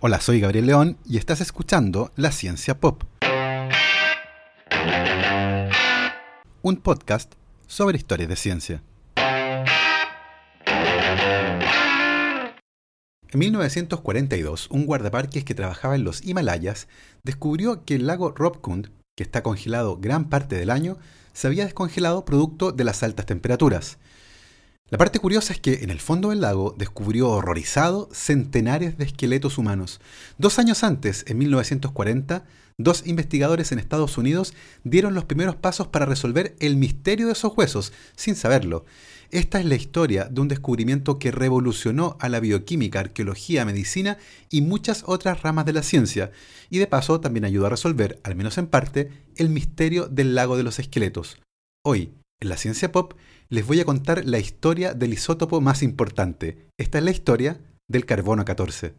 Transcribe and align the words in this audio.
Hola, 0.00 0.20
soy 0.20 0.38
Gabriel 0.38 0.66
León 0.66 0.96
y 1.04 1.16
estás 1.16 1.40
escuchando 1.40 2.12
La 2.14 2.30
Ciencia 2.30 2.78
Pop. 2.78 3.02
Un 6.62 6.76
podcast 6.76 7.34
sobre 7.66 7.96
historias 7.96 8.28
de 8.28 8.36
ciencia. 8.36 8.82
En 13.28 13.38
1942, 13.40 14.68
un 14.70 14.86
guardaparques 14.86 15.42
que 15.42 15.56
trabajaba 15.56 15.96
en 15.96 16.04
los 16.04 16.24
Himalayas 16.24 16.86
descubrió 17.24 17.84
que 17.84 17.96
el 17.96 18.06
lago 18.06 18.30
Robkund, 18.30 18.92
que 19.16 19.24
está 19.24 19.42
congelado 19.42 19.96
gran 19.96 20.28
parte 20.28 20.54
del 20.54 20.70
año, 20.70 20.96
se 21.32 21.48
había 21.48 21.64
descongelado 21.64 22.24
producto 22.24 22.70
de 22.70 22.84
las 22.84 23.02
altas 23.02 23.26
temperaturas. 23.26 23.98
La 24.90 24.96
parte 24.96 25.18
curiosa 25.18 25.52
es 25.52 25.60
que 25.60 25.80
en 25.82 25.90
el 25.90 26.00
fondo 26.00 26.30
del 26.30 26.40
lago 26.40 26.74
descubrió 26.78 27.28
horrorizado 27.28 28.08
centenares 28.10 28.96
de 28.96 29.04
esqueletos 29.04 29.58
humanos. 29.58 30.00
Dos 30.38 30.58
años 30.58 30.82
antes, 30.82 31.26
en 31.28 31.36
1940, 31.36 32.46
dos 32.78 33.06
investigadores 33.06 33.70
en 33.70 33.80
Estados 33.80 34.16
Unidos 34.16 34.54
dieron 34.84 35.12
los 35.12 35.26
primeros 35.26 35.56
pasos 35.56 35.88
para 35.88 36.06
resolver 36.06 36.56
el 36.58 36.76
misterio 36.76 37.26
de 37.26 37.34
esos 37.34 37.52
huesos, 37.54 37.92
sin 38.16 38.34
saberlo. 38.34 38.86
Esta 39.30 39.60
es 39.60 39.66
la 39.66 39.74
historia 39.74 40.24
de 40.24 40.40
un 40.40 40.48
descubrimiento 40.48 41.18
que 41.18 41.32
revolucionó 41.32 42.16
a 42.18 42.30
la 42.30 42.40
bioquímica, 42.40 43.00
arqueología, 43.00 43.66
medicina 43.66 44.16
y 44.48 44.62
muchas 44.62 45.02
otras 45.04 45.42
ramas 45.42 45.66
de 45.66 45.74
la 45.74 45.82
ciencia, 45.82 46.30
y 46.70 46.78
de 46.78 46.86
paso 46.86 47.20
también 47.20 47.44
ayudó 47.44 47.66
a 47.66 47.70
resolver, 47.70 48.20
al 48.24 48.36
menos 48.36 48.56
en 48.56 48.68
parte, 48.68 49.10
el 49.36 49.50
misterio 49.50 50.06
del 50.06 50.34
lago 50.34 50.56
de 50.56 50.62
los 50.62 50.78
esqueletos. 50.78 51.36
Hoy, 51.84 52.14
en 52.40 52.48
la 52.48 52.56
ciencia 52.56 52.90
pop, 52.90 53.14
les 53.50 53.66
voy 53.66 53.80
a 53.80 53.84
contar 53.84 54.24
la 54.26 54.38
historia 54.38 54.92
del 54.92 55.14
isótopo 55.14 55.60
más 55.60 55.82
importante. 55.82 56.68
Esta 56.78 56.98
es 56.98 57.04
la 57.04 57.10
historia 57.10 57.60
del 57.88 58.04
carbono 58.04 58.44
14. 58.44 58.94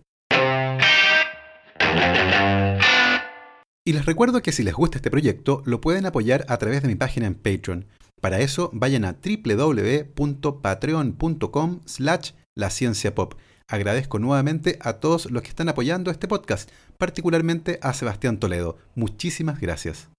Y 3.85 3.93
les 3.93 4.05
recuerdo 4.05 4.41
que 4.41 4.51
si 4.51 4.63
les 4.63 4.73
gusta 4.73 4.97
este 4.97 5.11
proyecto, 5.11 5.61
lo 5.65 5.79
pueden 5.81 6.05
apoyar 6.05 6.45
a 6.47 6.57
través 6.57 6.81
de 6.81 6.87
mi 6.87 6.95
página 6.95 7.27
en 7.27 7.35
Patreon. 7.35 7.85
Para 8.21 8.39
eso, 8.39 8.69
vayan 8.73 9.05
a 9.05 9.13
www.patreon.com 9.13 11.79
slash 11.85 12.31
la 12.55 12.69
ciencia 12.69 13.15
pop. 13.15 13.35
Agradezco 13.67 14.19
nuevamente 14.19 14.77
a 14.81 14.93
todos 14.93 15.31
los 15.31 15.43
que 15.43 15.49
están 15.49 15.69
apoyando 15.69 16.11
este 16.11 16.27
podcast, 16.27 16.69
particularmente 16.97 17.79
a 17.81 17.93
Sebastián 17.93 18.39
Toledo. 18.39 18.77
Muchísimas 18.95 19.61
gracias. 19.61 20.09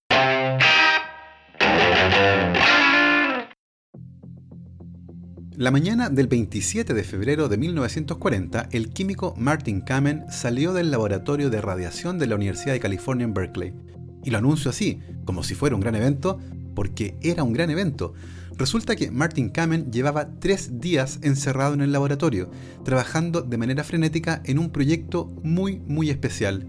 La 5.61 5.71
mañana 5.71 6.09
del 6.09 6.27
27 6.27 6.95
de 6.95 7.05
febrero 7.05 7.51
de 7.51 7.59
1940, 7.59 8.71
el 8.73 8.89
químico 8.89 9.35
Martin 9.37 9.83
Kamen 9.83 10.25
salió 10.31 10.73
del 10.73 10.91
laboratorio 10.91 11.51
de 11.51 11.61
radiación 11.61 12.19
de 12.19 12.27
la 12.27 12.37
Universidad 12.37 12.73
de 12.73 12.81
California 12.81 13.25
en 13.25 13.35
Berkeley. 13.35 13.75
Y 14.25 14.31
lo 14.31 14.39
anuncio 14.39 14.71
así, 14.71 15.01
como 15.27 15.43
si 15.43 15.55
fuera 15.55 15.77
un 15.77 15.83
gran 15.83 15.97
evento, 15.97 16.39
porque 16.75 17.19
era 17.21 17.43
un 17.43 17.53
gran 17.53 17.69
evento. 17.69 18.15
Resulta 18.57 18.97
que 18.97 19.11
Martin 19.11 19.51
Kamen 19.51 19.93
llevaba 19.93 20.31
tres 20.39 20.81
días 20.81 21.19
encerrado 21.21 21.75
en 21.75 21.83
el 21.83 21.93
laboratorio, 21.93 22.51
trabajando 22.83 23.43
de 23.43 23.59
manera 23.59 23.85
frenética 23.85 24.41
en 24.47 24.59
un 24.59 24.71
proyecto 24.71 25.27
muy, 25.43 25.81
muy 25.81 26.09
especial. 26.09 26.67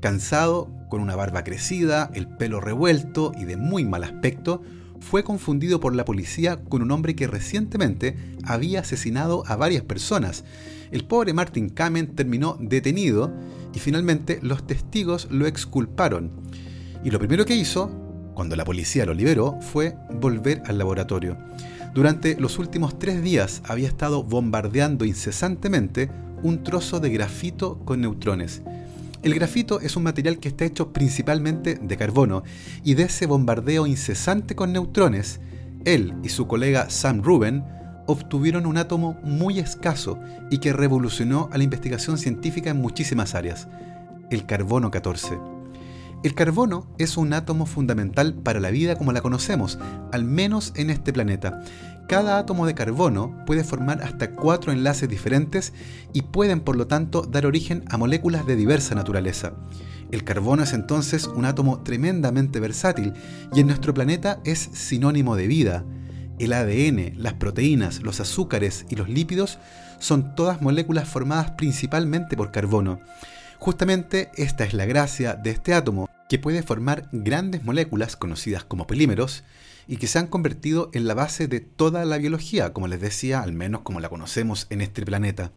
Cansado, 0.00 0.70
con 0.88 1.02
una 1.02 1.16
barba 1.16 1.44
crecida, 1.44 2.10
el 2.14 2.28
pelo 2.28 2.60
revuelto 2.60 3.32
y 3.38 3.44
de 3.44 3.58
muy 3.58 3.84
mal 3.84 4.04
aspecto, 4.04 4.62
fue 5.02 5.24
confundido 5.24 5.80
por 5.80 5.94
la 5.94 6.04
policía 6.04 6.62
con 6.64 6.80
un 6.80 6.90
hombre 6.90 7.14
que 7.14 7.26
recientemente 7.26 8.16
había 8.44 8.80
asesinado 8.80 9.42
a 9.46 9.56
varias 9.56 9.82
personas. 9.82 10.44
El 10.90 11.04
pobre 11.04 11.34
Martin 11.34 11.68
Kamen 11.68 12.14
terminó 12.14 12.56
detenido 12.60 13.32
y 13.74 13.78
finalmente 13.78 14.38
los 14.42 14.66
testigos 14.66 15.28
lo 15.30 15.46
exculparon. 15.46 16.30
Y 17.04 17.10
lo 17.10 17.18
primero 17.18 17.44
que 17.44 17.56
hizo, 17.56 17.90
cuando 18.34 18.56
la 18.56 18.64
policía 18.64 19.04
lo 19.04 19.12
liberó, 19.12 19.58
fue 19.60 19.96
volver 20.20 20.62
al 20.66 20.78
laboratorio. 20.78 21.36
Durante 21.94 22.36
los 22.40 22.58
últimos 22.58 22.98
tres 22.98 23.22
días 23.22 23.60
había 23.66 23.88
estado 23.88 24.22
bombardeando 24.22 25.04
incesantemente 25.04 26.10
un 26.42 26.62
trozo 26.62 27.00
de 27.00 27.10
grafito 27.10 27.80
con 27.84 28.00
neutrones. 28.00 28.62
El 29.22 29.34
grafito 29.34 29.80
es 29.80 29.96
un 29.96 30.02
material 30.02 30.38
que 30.40 30.48
está 30.48 30.64
hecho 30.64 30.92
principalmente 30.92 31.78
de 31.80 31.96
carbono 31.96 32.42
y 32.82 32.94
de 32.94 33.04
ese 33.04 33.26
bombardeo 33.26 33.86
incesante 33.86 34.56
con 34.56 34.72
neutrones, 34.72 35.40
él 35.84 36.14
y 36.24 36.28
su 36.28 36.46
colega 36.46 36.90
Sam 36.90 37.22
Rubin 37.22 37.64
obtuvieron 38.06 38.66
un 38.66 38.78
átomo 38.78 39.18
muy 39.22 39.60
escaso 39.60 40.18
y 40.50 40.58
que 40.58 40.72
revolucionó 40.72 41.48
a 41.52 41.58
la 41.58 41.64
investigación 41.64 42.18
científica 42.18 42.70
en 42.70 42.80
muchísimas 42.80 43.34
áreas, 43.36 43.68
el 44.30 44.44
carbono 44.44 44.90
14. 44.90 45.38
El 46.22 46.34
carbono 46.34 46.86
es 46.98 47.16
un 47.16 47.32
átomo 47.32 47.66
fundamental 47.66 48.34
para 48.34 48.60
la 48.60 48.70
vida 48.70 48.96
como 48.96 49.12
la 49.12 49.22
conocemos, 49.22 49.78
al 50.12 50.24
menos 50.24 50.72
en 50.76 50.90
este 50.90 51.12
planeta. 51.12 51.62
Cada 52.12 52.36
átomo 52.36 52.66
de 52.66 52.74
carbono 52.74 53.34
puede 53.46 53.64
formar 53.64 54.02
hasta 54.02 54.32
cuatro 54.32 54.70
enlaces 54.70 55.08
diferentes 55.08 55.72
y 56.12 56.20
pueden 56.20 56.60
por 56.60 56.76
lo 56.76 56.86
tanto 56.86 57.22
dar 57.22 57.46
origen 57.46 57.84
a 57.88 57.96
moléculas 57.96 58.44
de 58.44 58.54
diversa 58.54 58.94
naturaleza. 58.94 59.54
El 60.10 60.22
carbono 60.22 60.62
es 60.62 60.74
entonces 60.74 61.26
un 61.26 61.46
átomo 61.46 61.82
tremendamente 61.82 62.60
versátil 62.60 63.14
y 63.54 63.60
en 63.60 63.66
nuestro 63.66 63.94
planeta 63.94 64.40
es 64.44 64.58
sinónimo 64.58 65.36
de 65.36 65.46
vida. 65.46 65.86
El 66.38 66.52
ADN, 66.52 67.14
las 67.16 67.32
proteínas, 67.32 68.02
los 68.02 68.20
azúcares 68.20 68.84
y 68.90 68.96
los 68.96 69.08
lípidos 69.08 69.58
son 69.98 70.34
todas 70.34 70.60
moléculas 70.60 71.08
formadas 71.08 71.52
principalmente 71.52 72.36
por 72.36 72.50
carbono. 72.50 73.00
Justamente 73.58 74.30
esta 74.36 74.64
es 74.64 74.74
la 74.74 74.84
gracia 74.84 75.32
de 75.32 75.48
este 75.48 75.72
átomo, 75.72 76.10
que 76.28 76.38
puede 76.38 76.62
formar 76.62 77.08
grandes 77.10 77.64
moléculas 77.64 78.16
conocidas 78.16 78.64
como 78.64 78.86
polímeros 78.86 79.44
y 79.86 79.96
que 79.96 80.06
se 80.06 80.18
han 80.18 80.26
convertido 80.26 80.90
en 80.92 81.06
la 81.06 81.14
base 81.14 81.48
de 81.48 81.60
toda 81.60 82.04
la 82.04 82.18
biología, 82.18 82.72
como 82.72 82.88
les 82.88 83.00
decía, 83.00 83.42
al 83.42 83.52
menos 83.52 83.82
como 83.82 84.00
la 84.00 84.08
conocemos 84.08 84.66
en 84.70 84.80
este 84.80 85.04
planeta. 85.04 85.52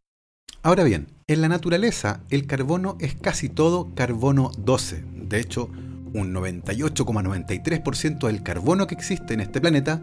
Ahora 0.63 0.83
bien, 0.83 1.07
en 1.27 1.41
la 1.41 1.49
naturaleza 1.49 2.21
el 2.29 2.47
carbono 2.47 2.97
es 2.99 3.15
casi 3.15 3.49
todo 3.49 3.93
carbono 3.93 4.51
12. 4.57 5.03
De 5.27 5.39
hecho, 5.39 5.69
un 6.13 6.33
98,93% 6.33 8.27
del 8.27 8.41
carbono 8.41 8.87
que 8.87 8.95
existe 8.95 9.33
en 9.33 9.41
este 9.41 9.61
planeta 9.61 10.01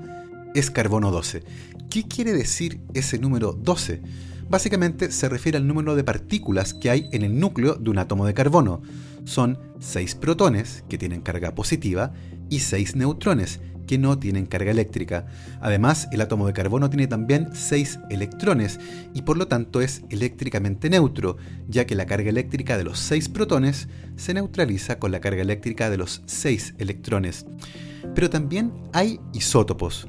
es 0.55 0.71
carbono 0.71 1.11
12. 1.11 1.43
¿Qué 1.91 2.05
quiere 2.05 2.33
decir 2.33 2.81
ese 2.95 3.19
número 3.19 3.53
12? 3.53 4.03
Básicamente 4.49 5.11
se 5.11 5.29
refiere 5.29 5.59
al 5.59 5.67
número 5.67 5.97
de 5.97 6.05
partículas 6.05 6.75
que 6.75 6.91
hay 6.91 7.09
en 7.13 7.23
el 7.23 7.41
núcleo 7.41 7.75
de 7.75 7.91
un 7.91 7.99
átomo 7.99 8.27
de 8.27 8.35
carbono. 8.35 8.83
Son 9.25 9.59
6 9.81 10.15
protones, 10.17 10.85
que 10.89 10.99
tienen 10.99 11.23
carga 11.23 11.55
positiva, 11.55 12.13
y 12.51 12.61
6 12.61 12.97
neutrones, 12.97 13.61
que 13.87 13.99
no 13.99 14.19
tienen 14.19 14.47
carga 14.47 14.71
eléctrica. 14.71 15.27
Además, 15.61 16.09
el 16.13 16.21
átomo 16.21 16.47
de 16.47 16.53
carbono 16.53 16.91
tiene 16.91 17.07
también 17.07 17.49
6 17.53 18.01
electrones 18.11 18.81
y 19.15 19.23
por 19.23 19.37
lo 19.37 19.49
tanto 19.49 19.81
es 19.81 20.03
eléctricamente 20.11 20.91
neutro, 20.91 21.37
ya 21.69 21.87
que 21.87 21.95
la 21.95 22.07
carga 22.07 22.31
eléctrica 22.31 22.77
de 22.77 22.85
los 22.85 22.99
6 22.99 23.29
protones 23.29 23.89
se 24.17 24.35
neutraliza 24.35 24.99
con 24.99 25.13
la 25.13 25.21
carga 25.21 25.43
eléctrica 25.43 25.91
de 25.91 25.99
los 25.99 26.23
6 26.27 26.75
electrones. 26.79 27.47
Pero 28.15 28.31
también 28.31 28.73
hay 28.93 29.21
isótopos. 29.33 30.09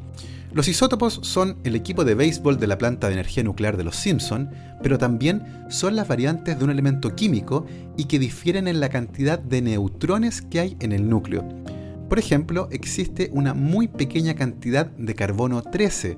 Los 0.54 0.68
isótopos 0.68 1.20
son 1.24 1.58
el 1.64 1.76
equipo 1.76 2.06
de 2.06 2.14
béisbol 2.14 2.60
de 2.60 2.68
la 2.68 2.78
planta 2.78 3.08
de 3.08 3.14
energía 3.14 3.44
nuclear 3.44 3.76
de 3.76 3.84
los 3.84 3.96
Simpson, 3.96 4.52
pero 4.84 5.00
también 5.00 5.66
son 5.70 5.96
las 5.96 6.08
variantes 6.08 6.60
de 6.60 6.64
un 6.64 6.70
elemento 6.70 7.16
químico 7.16 7.66
y 7.98 8.06
que 8.06 8.20
difieren 8.20 8.68
en 8.68 8.80
la 8.80 8.90
cantidad 8.90 9.40
de 9.40 9.64
neutrones 9.64 10.44
que 10.44 10.60
hay 10.60 10.78
en 10.80 10.92
el 10.92 11.10
núcleo. 11.10 11.44
Por 12.10 12.20
ejemplo, 12.20 12.68
existe 12.72 13.30
una 13.34 13.54
muy 13.54 13.88
pequeña 13.88 14.36
cantidad 14.36 14.86
de 14.86 15.16
carbono 15.16 15.62
13, 15.62 16.18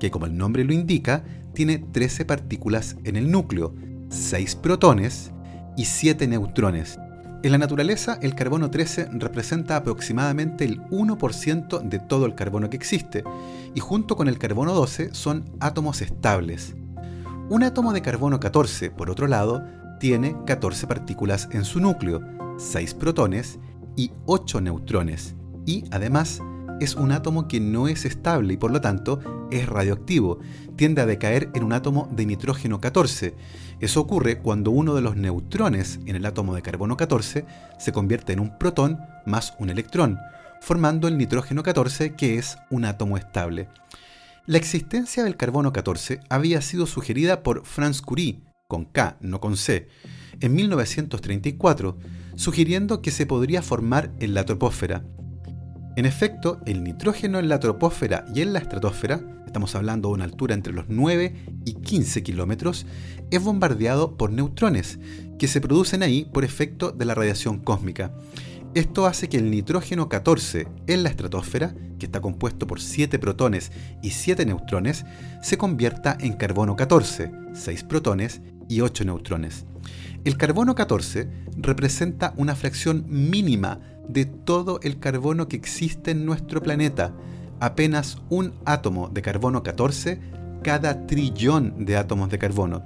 que 0.00 0.10
como 0.10 0.26
el 0.26 0.36
nombre 0.36 0.64
lo 0.64 0.72
indica, 0.72 1.24
tiene 1.54 1.78
13 1.78 2.24
partículas 2.24 2.96
en 3.04 3.16
el 3.16 3.30
núcleo, 3.30 3.74
6 4.08 4.56
protones 4.56 5.32
y 5.76 5.84
7 5.84 6.26
neutrones. 6.28 6.98
En 7.42 7.52
la 7.52 7.58
naturaleza, 7.58 8.18
el 8.22 8.34
carbono 8.34 8.70
13 8.70 9.08
representa 9.12 9.76
aproximadamente 9.76 10.64
el 10.64 10.80
1% 10.84 11.82
de 11.82 11.98
todo 11.98 12.24
el 12.24 12.34
carbono 12.34 12.70
que 12.70 12.76
existe, 12.76 13.22
y 13.74 13.80
junto 13.80 14.16
con 14.16 14.28
el 14.28 14.38
carbono 14.38 14.72
12 14.72 15.12
son 15.12 15.44
átomos 15.60 16.00
estables. 16.00 16.74
Un 17.50 17.62
átomo 17.62 17.92
de 17.92 18.00
carbono 18.00 18.40
14, 18.40 18.90
por 18.90 19.10
otro 19.10 19.26
lado, 19.26 19.62
tiene 20.00 20.34
14 20.46 20.86
partículas 20.86 21.48
en 21.52 21.64
su 21.64 21.80
núcleo, 21.80 22.22
6 22.56 22.94
protones 22.94 23.58
y 23.96 24.10
8 24.26 24.60
neutrones, 24.60 25.34
y 25.66 25.84
además 25.90 26.40
es 26.80 26.94
un 26.94 27.12
átomo 27.12 27.48
que 27.48 27.60
no 27.60 27.88
es 27.88 28.04
estable 28.04 28.54
y 28.54 28.56
por 28.56 28.70
lo 28.70 28.80
tanto 28.80 29.20
es 29.50 29.68
radioactivo. 29.68 30.40
Tiende 30.76 31.00
a 31.00 31.06
decaer 31.06 31.50
en 31.54 31.62
un 31.62 31.72
átomo 31.72 32.08
de 32.10 32.26
nitrógeno 32.26 32.80
14. 32.80 33.34
Eso 33.80 34.00
ocurre 34.00 34.38
cuando 34.38 34.70
uno 34.70 34.94
de 34.94 35.00
los 35.00 35.16
neutrones 35.16 36.00
en 36.06 36.16
el 36.16 36.26
átomo 36.26 36.54
de 36.54 36.62
carbono 36.62 36.96
14 36.96 37.44
se 37.78 37.92
convierte 37.92 38.32
en 38.32 38.40
un 38.40 38.58
protón 38.58 38.98
más 39.24 39.54
un 39.58 39.70
electrón, 39.70 40.18
formando 40.60 41.08
el 41.08 41.16
nitrógeno 41.16 41.62
14 41.62 42.14
que 42.14 42.38
es 42.38 42.56
un 42.70 42.84
átomo 42.84 43.16
estable. 43.16 43.68
La 44.46 44.58
existencia 44.58 45.24
del 45.24 45.36
carbono 45.36 45.72
14 45.72 46.20
había 46.28 46.60
sido 46.60 46.86
sugerida 46.86 47.42
por 47.42 47.64
Franz 47.64 48.02
Curie, 48.02 48.40
con 48.68 48.84
K, 48.84 49.16
no 49.20 49.40
con 49.40 49.56
C. 49.56 49.88
en 50.40 50.54
1934, 50.54 51.96
sugiriendo 52.36 53.02
que 53.02 53.10
se 53.10 53.26
podría 53.26 53.62
formar 53.62 54.12
en 54.20 54.34
la 54.34 54.44
troposfera. 54.44 55.04
En 55.96 56.06
efecto, 56.06 56.60
el 56.66 56.82
nitrógeno 56.82 57.38
en 57.38 57.48
la 57.48 57.60
troposfera 57.60 58.24
y 58.34 58.40
en 58.40 58.52
la 58.52 58.58
estratosfera, 58.58 59.20
estamos 59.46 59.74
hablando 59.76 60.08
de 60.08 60.14
una 60.14 60.24
altura 60.24 60.54
entre 60.54 60.72
los 60.72 60.86
9 60.88 61.34
y 61.64 61.74
15 61.74 62.22
kilómetros, 62.24 62.86
es 63.30 63.42
bombardeado 63.42 64.16
por 64.16 64.32
neutrones, 64.32 64.98
que 65.38 65.46
se 65.46 65.60
producen 65.60 66.02
ahí 66.02 66.24
por 66.24 66.44
efecto 66.44 66.90
de 66.90 67.04
la 67.04 67.14
radiación 67.14 67.60
cósmica. 67.60 68.12
Esto 68.74 69.06
hace 69.06 69.28
que 69.28 69.36
el 69.36 69.52
nitrógeno 69.52 70.08
14 70.08 70.66
en 70.88 71.04
la 71.04 71.08
estratosfera, 71.08 71.76
que 72.00 72.06
está 72.06 72.20
compuesto 72.20 72.66
por 72.66 72.80
7 72.80 73.20
protones 73.20 73.70
y 74.02 74.10
7 74.10 74.44
neutrones, 74.46 75.04
se 75.42 75.56
convierta 75.56 76.18
en 76.18 76.32
carbono 76.32 76.74
14, 76.74 77.30
6 77.52 77.84
protones 77.84 78.40
y 78.68 78.80
8 78.80 79.04
neutrones. 79.04 79.64
El 80.24 80.38
carbono 80.38 80.74
14 80.74 81.28
representa 81.58 82.32
una 82.38 82.56
fracción 82.56 83.04
mínima 83.08 83.80
de 84.08 84.24
todo 84.24 84.80
el 84.82 84.98
carbono 84.98 85.48
que 85.48 85.56
existe 85.56 86.12
en 86.12 86.24
nuestro 86.24 86.62
planeta, 86.62 87.12
apenas 87.60 88.22
un 88.30 88.54
átomo 88.64 89.10
de 89.10 89.20
carbono 89.20 89.62
14 89.62 90.18
cada 90.62 91.06
trillón 91.06 91.84
de 91.84 91.98
átomos 91.98 92.30
de 92.30 92.38
carbono. 92.38 92.82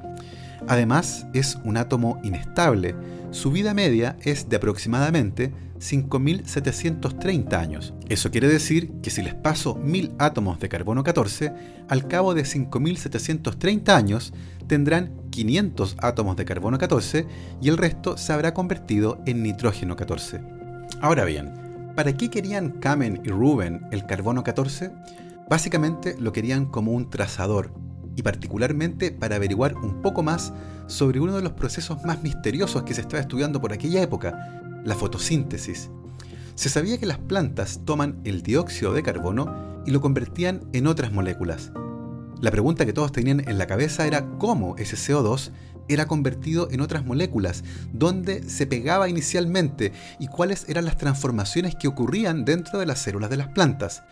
Además, 0.66 1.28
es 1.32 1.56
un 1.62 1.76
átomo 1.76 2.20
inestable. 2.24 2.96
Su 3.30 3.52
vida 3.52 3.72
media 3.72 4.16
es 4.22 4.48
de 4.48 4.56
aproximadamente 4.56 5.52
5.730 5.78 7.52
años. 7.54 7.94
Eso 8.08 8.32
quiere 8.32 8.48
decir 8.48 8.90
que 9.00 9.10
si 9.10 9.22
les 9.22 9.34
paso 9.34 9.76
1.000 9.76 10.16
átomos 10.18 10.58
de 10.58 10.68
carbono 10.68 11.04
14, 11.04 11.52
al 11.88 12.08
cabo 12.08 12.34
de 12.34 12.42
5.730 12.42 13.90
años 13.90 14.32
tendrán 14.68 15.10
500 15.30 15.96
átomos 16.00 16.36
de 16.36 16.44
carbono 16.44 16.78
14 16.78 17.26
y 17.60 17.68
el 17.68 17.76
resto 17.76 18.16
se 18.16 18.32
habrá 18.32 18.54
convertido 18.54 19.18
en 19.26 19.42
nitrógeno 19.42 19.96
14. 19.96 20.40
Ahora 21.00 21.24
bien, 21.24 21.52
¿para 21.96 22.16
qué 22.16 22.30
querían 22.30 22.70
Kamen 22.70 23.22
y 23.24 23.30
Ruben 23.30 23.86
el 23.90 24.06
carbono 24.06 24.44
14? 24.44 24.92
Básicamente 25.48 26.14
lo 26.18 26.32
querían 26.32 26.66
como 26.66 26.92
un 26.92 27.08
trazador, 27.10 27.72
y 28.14 28.22
particularmente 28.22 29.12
para 29.12 29.36
averiguar 29.36 29.76
un 29.76 30.02
poco 30.02 30.22
más 30.22 30.52
sobre 30.86 31.20
uno 31.20 31.36
de 31.36 31.42
los 31.42 31.52
procesos 31.52 32.02
más 32.04 32.22
misteriosos 32.22 32.82
que 32.82 32.94
se 32.94 33.00
estaba 33.00 33.20
estudiando 33.20 33.60
por 33.60 33.72
aquella 33.72 34.02
época, 34.02 34.82
la 34.84 34.94
fotosíntesis. 34.94 35.90
Se 36.54 36.68
sabía 36.68 36.98
que 36.98 37.06
las 37.06 37.18
plantas 37.18 37.82
toman 37.84 38.20
el 38.24 38.42
dióxido 38.42 38.92
de 38.92 39.04
carbono 39.04 39.82
y 39.86 39.92
lo 39.92 40.00
convertían 40.00 40.62
en 40.72 40.88
otras 40.88 41.12
moléculas. 41.12 41.70
La 42.40 42.52
pregunta 42.52 42.86
que 42.86 42.92
todos 42.92 43.10
tenían 43.10 43.40
en 43.48 43.58
la 43.58 43.66
cabeza 43.66 44.06
era 44.06 44.24
cómo 44.38 44.76
ese 44.76 44.96
CO2 44.96 45.50
era 45.88 46.06
convertido 46.06 46.68
en 46.70 46.80
otras 46.80 47.04
moléculas, 47.04 47.64
dónde 47.92 48.48
se 48.48 48.66
pegaba 48.66 49.08
inicialmente 49.08 49.92
y 50.20 50.28
cuáles 50.28 50.68
eran 50.68 50.84
las 50.84 50.96
transformaciones 50.96 51.74
que 51.74 51.88
ocurrían 51.88 52.44
dentro 52.44 52.78
de 52.78 52.86
las 52.86 53.00
células 53.00 53.30
de 53.30 53.38
las 53.38 53.48
plantas. 53.48 54.04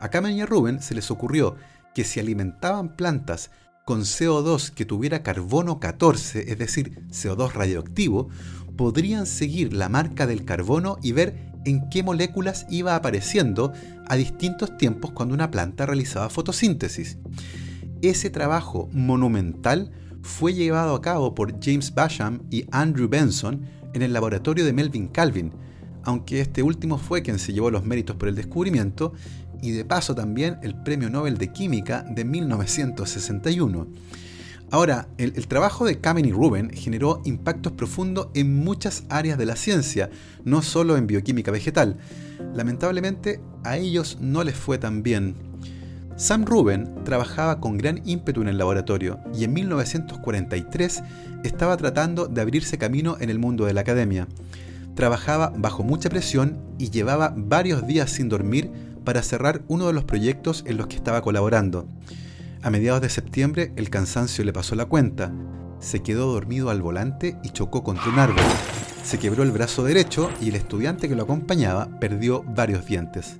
A 0.00 0.08
Kamen 0.08 0.34
y 0.34 0.40
a 0.40 0.46
Ruben 0.46 0.82
se 0.82 0.94
les 0.94 1.12
ocurrió 1.12 1.54
que 1.94 2.04
si 2.04 2.18
alimentaban 2.18 2.96
plantas 2.96 3.50
con 3.84 4.00
CO2 4.00 4.70
que 4.70 4.84
tuviera 4.84 5.22
carbono 5.22 5.78
14, 5.78 6.50
es 6.50 6.58
decir, 6.58 7.06
CO2 7.10 7.52
radioactivo, 7.52 8.30
podrían 8.76 9.26
seguir 9.26 9.72
la 9.74 9.88
marca 9.88 10.26
del 10.26 10.44
carbono 10.44 10.96
y 11.02 11.12
ver 11.12 11.50
en 11.64 11.88
qué 11.90 12.02
moléculas 12.02 12.66
iba 12.70 12.96
apareciendo 12.96 13.72
a 14.08 14.16
distintos 14.16 14.76
tiempos 14.76 15.12
cuando 15.12 15.34
una 15.34 15.50
planta 15.50 15.86
realizaba 15.86 16.30
fotosíntesis. 16.30 17.18
Ese 18.02 18.30
trabajo 18.30 18.88
monumental 18.92 19.90
fue 20.22 20.54
llevado 20.54 20.94
a 20.94 21.02
cabo 21.02 21.34
por 21.34 21.62
James 21.62 21.94
Basham 21.94 22.42
y 22.50 22.64
Andrew 22.70 23.08
Benson 23.08 23.62
en 23.92 24.02
el 24.02 24.12
laboratorio 24.12 24.64
de 24.64 24.72
Melvin 24.72 25.08
Calvin, 25.08 25.52
aunque 26.04 26.40
este 26.40 26.62
último 26.62 26.98
fue 26.98 27.22
quien 27.22 27.38
se 27.38 27.52
llevó 27.52 27.70
los 27.70 27.84
méritos 27.84 28.16
por 28.16 28.28
el 28.28 28.34
descubrimiento 28.34 29.12
y 29.62 29.72
de 29.72 29.84
paso 29.84 30.14
también 30.14 30.58
el 30.62 30.74
Premio 30.82 31.10
Nobel 31.10 31.36
de 31.36 31.52
Química 31.52 32.02
de 32.08 32.24
1961. 32.24 33.86
Ahora, 34.72 35.08
el, 35.18 35.48
trabajo 35.48 35.84
de 35.84 36.00
Kamen 36.00 36.26
y 36.26 36.32
Ruben 36.32 36.70
generó 36.70 37.20
impactos 37.24 37.72
profundos 37.72 38.28
en 38.34 38.54
muchas 38.54 39.02
áreas 39.08 39.36
de 39.36 39.44
la 39.44 39.56
ciencia, 39.56 40.10
no 40.44 40.62
solo 40.62 40.96
en 40.96 41.08
bioquímica 41.08 41.50
vegetal. 41.50 41.98
Lamentablemente, 42.54 43.40
a 43.64 43.78
ellos 43.78 44.18
no 44.20 44.44
les 44.44 44.54
fue 44.54 44.78
tan 44.78 45.02
bien. 45.02 45.49
Sam 46.20 46.44
Ruben 46.44 47.02
trabajaba 47.02 47.60
con 47.60 47.78
gran 47.78 48.02
ímpetu 48.04 48.42
en 48.42 48.48
el 48.48 48.58
laboratorio 48.58 49.20
y 49.34 49.44
en 49.44 49.54
1943 49.54 51.02
estaba 51.44 51.78
tratando 51.78 52.26
de 52.26 52.42
abrirse 52.42 52.76
camino 52.76 53.16
en 53.20 53.30
el 53.30 53.38
mundo 53.38 53.64
de 53.64 53.72
la 53.72 53.80
academia. 53.80 54.28
Trabajaba 54.94 55.50
bajo 55.56 55.82
mucha 55.82 56.10
presión 56.10 56.58
y 56.76 56.90
llevaba 56.90 57.32
varios 57.34 57.86
días 57.86 58.10
sin 58.10 58.28
dormir 58.28 58.70
para 59.02 59.22
cerrar 59.22 59.62
uno 59.66 59.86
de 59.86 59.94
los 59.94 60.04
proyectos 60.04 60.62
en 60.66 60.76
los 60.76 60.88
que 60.88 60.96
estaba 60.96 61.22
colaborando. 61.22 61.88
A 62.60 62.68
mediados 62.68 63.00
de 63.00 63.08
septiembre 63.08 63.72
el 63.76 63.88
cansancio 63.88 64.44
le 64.44 64.52
pasó 64.52 64.74
la 64.74 64.84
cuenta. 64.84 65.32
Se 65.78 66.02
quedó 66.02 66.30
dormido 66.30 66.68
al 66.68 66.82
volante 66.82 67.38
y 67.42 67.48
chocó 67.48 67.82
contra 67.82 68.10
un 68.10 68.18
árbol. 68.18 68.44
Se 69.04 69.18
quebró 69.18 69.42
el 69.42 69.52
brazo 69.52 69.84
derecho 69.84 70.28
y 70.38 70.50
el 70.50 70.56
estudiante 70.56 71.08
que 71.08 71.16
lo 71.16 71.22
acompañaba 71.22 71.98
perdió 71.98 72.42
varios 72.42 72.84
dientes. 72.84 73.39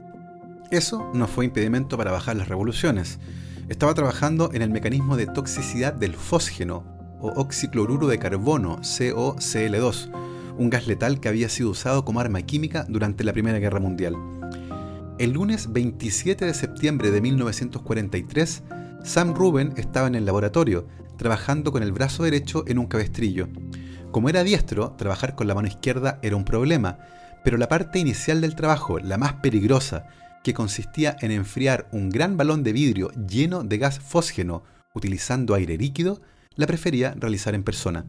Eso 0.70 1.10
no 1.14 1.26
fue 1.26 1.46
impedimento 1.46 1.96
para 1.96 2.12
bajar 2.12 2.36
las 2.36 2.46
revoluciones. 2.46 3.18
Estaba 3.68 3.92
trabajando 3.92 4.50
en 4.52 4.62
el 4.62 4.70
mecanismo 4.70 5.16
de 5.16 5.26
toxicidad 5.26 5.92
del 5.92 6.14
fósgeno 6.14 6.84
o 7.20 7.28
oxicloruro 7.40 8.06
de 8.06 8.20
carbono, 8.20 8.78
COCl2, 8.78 10.10
un 10.58 10.70
gas 10.70 10.86
letal 10.86 11.18
que 11.18 11.28
había 11.28 11.48
sido 11.48 11.70
usado 11.70 12.04
como 12.04 12.20
arma 12.20 12.42
química 12.42 12.86
durante 12.88 13.24
la 13.24 13.32
Primera 13.32 13.58
Guerra 13.58 13.80
Mundial. 13.80 14.14
El 15.18 15.32
lunes 15.32 15.72
27 15.72 16.44
de 16.44 16.54
septiembre 16.54 17.10
de 17.10 17.20
1943, 17.20 18.62
Sam 19.02 19.34
Ruben 19.34 19.74
estaba 19.76 20.06
en 20.06 20.14
el 20.14 20.24
laboratorio, 20.24 20.86
trabajando 21.16 21.72
con 21.72 21.82
el 21.82 21.90
brazo 21.90 22.22
derecho 22.22 22.62
en 22.68 22.78
un 22.78 22.86
cabestrillo. 22.86 23.48
Como 24.12 24.28
era 24.28 24.44
diestro, 24.44 24.92
trabajar 24.92 25.34
con 25.34 25.48
la 25.48 25.54
mano 25.54 25.66
izquierda 25.66 26.20
era 26.22 26.36
un 26.36 26.44
problema, 26.44 26.98
pero 27.42 27.58
la 27.58 27.68
parte 27.68 27.98
inicial 27.98 28.40
del 28.40 28.54
trabajo, 28.54 29.00
la 29.00 29.18
más 29.18 29.34
peligrosa, 29.34 30.06
que 30.42 30.54
consistía 30.54 31.16
en 31.20 31.30
enfriar 31.30 31.88
un 31.92 32.10
gran 32.10 32.36
balón 32.36 32.62
de 32.62 32.72
vidrio 32.72 33.10
lleno 33.28 33.62
de 33.62 33.78
gas 33.78 33.98
fósgeno 33.98 34.62
utilizando 34.94 35.54
aire 35.54 35.76
líquido, 35.76 36.20
la 36.56 36.66
prefería 36.66 37.14
realizar 37.16 37.54
en 37.54 37.62
persona. 37.62 38.06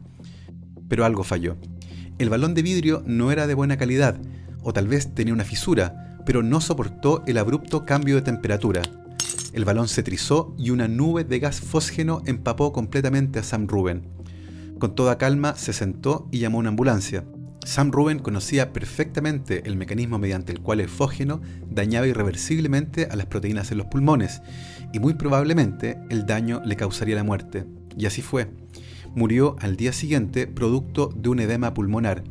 Pero 0.88 1.04
algo 1.04 1.24
falló. 1.24 1.56
El 2.18 2.30
balón 2.30 2.54
de 2.54 2.62
vidrio 2.62 3.02
no 3.06 3.32
era 3.32 3.46
de 3.46 3.54
buena 3.54 3.76
calidad, 3.76 4.16
o 4.62 4.72
tal 4.72 4.88
vez 4.88 5.14
tenía 5.14 5.34
una 5.34 5.44
fisura, 5.44 6.18
pero 6.24 6.42
no 6.42 6.60
soportó 6.60 7.22
el 7.26 7.38
abrupto 7.38 7.84
cambio 7.84 8.16
de 8.16 8.22
temperatura. 8.22 8.82
El 9.52 9.64
balón 9.64 9.88
se 9.88 10.02
trizó 10.02 10.54
y 10.58 10.70
una 10.70 10.88
nube 10.88 11.24
de 11.24 11.38
gas 11.38 11.60
fósgeno 11.60 12.22
empapó 12.26 12.72
completamente 12.72 13.38
a 13.38 13.42
Sam 13.42 13.66
Ruben. 13.66 14.08
Con 14.78 14.94
toda 14.94 15.18
calma 15.18 15.56
se 15.56 15.72
sentó 15.72 16.28
y 16.30 16.38
llamó 16.38 16.58
a 16.58 16.60
una 16.60 16.68
ambulancia. 16.70 17.24
Sam 17.64 17.92
Ruben 17.92 18.18
conocía 18.18 18.72
perfectamente 18.72 19.62
el 19.66 19.76
mecanismo 19.76 20.18
mediante 20.18 20.52
el 20.52 20.60
cual 20.60 20.80
el 20.80 20.88
fósgeno 20.88 21.40
dañaba 21.70 22.08
irreversiblemente 22.08 23.06
a 23.10 23.16
las 23.16 23.26
proteínas 23.26 23.70
en 23.70 23.78
los 23.78 23.86
pulmones, 23.86 24.42
y 24.92 24.98
muy 24.98 25.14
probablemente 25.14 25.98
el 26.10 26.26
daño 26.26 26.60
le 26.64 26.76
causaría 26.76 27.14
la 27.14 27.24
muerte. 27.24 27.64
Y 27.96 28.06
así 28.06 28.20
fue. 28.20 28.50
Murió 29.14 29.56
al 29.60 29.76
día 29.76 29.92
siguiente 29.92 30.46
producto 30.46 31.12
de 31.14 31.28
un 31.28 31.40
edema 31.40 31.72
pulmonar. 31.72 32.24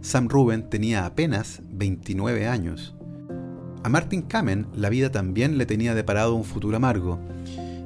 Sam 0.00 0.28
Ruben 0.28 0.70
tenía 0.70 1.04
apenas 1.04 1.60
29 1.70 2.48
años. 2.48 2.94
A 3.84 3.88
Martin 3.88 4.22
Kamen 4.22 4.68
la 4.74 4.88
vida 4.88 5.10
también 5.10 5.58
le 5.58 5.66
tenía 5.66 5.94
deparado 5.94 6.34
un 6.34 6.44
futuro 6.44 6.76
amargo. 6.76 7.20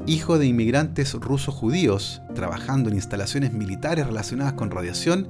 Hijo 0.07 0.39
de 0.39 0.47
inmigrantes 0.47 1.15
rusos 1.15 1.55
judíos, 1.55 2.23
trabajando 2.35 2.91
en 2.91 2.97
instalaciones 2.97 3.53
militares 3.53 4.07
relacionadas 4.07 4.53
con 4.53 4.71
radiación, 4.71 5.29